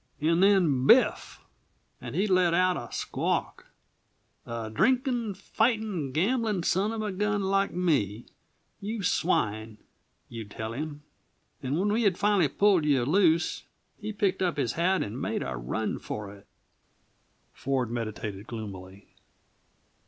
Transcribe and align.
And 0.19 0.41
then 0.41 0.87
biff! 0.87 1.43
And 2.01 2.15
he'd 2.15 2.31
let 2.31 2.55
out 2.55 2.75
a 2.75 2.91
squawk. 2.91 3.67
'A 4.47 4.71
drinkin', 4.73 5.35
fightin', 5.35 6.11
gamblin' 6.11 6.63
son 6.63 6.91
of 6.91 7.03
a 7.03 7.11
gun 7.11 7.43
like 7.43 7.71
me, 7.71 8.25
you 8.79 9.03
swine!' 9.03 9.77
you'd 10.27 10.49
tell 10.49 10.73
him. 10.73 11.03
And 11.61 11.77
when 11.79 11.93
we 11.93 12.09
finally 12.09 12.47
pulled 12.47 12.83
you 12.83 13.05
loose, 13.05 13.61
he 13.99 14.11
picked 14.11 14.41
up 14.41 14.57
his 14.57 14.73
hat 14.73 15.03
and 15.03 15.21
made 15.21 15.43
a 15.43 15.55
run 15.55 15.99
for 15.99 16.33
it." 16.33 16.47
Ford 17.53 17.91
meditated 17.91 18.47
gloomily. 18.47 19.07